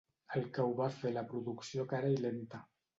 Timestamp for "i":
2.19-2.23